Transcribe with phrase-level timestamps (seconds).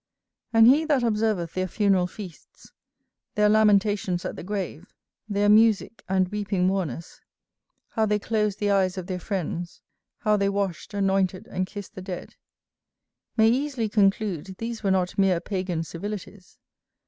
[0.51, 2.71] And he that observeth their funeral feasts,
[3.35, 4.87] their lamentations at the grave,
[5.29, 7.21] their music, and weeping mourners;
[7.89, 9.83] how they closed the eyes of their friends,
[10.21, 12.33] how they washed, anointed, and kissed the dead;
[13.37, 16.57] may easily conclude these were not mere Pagan civilities.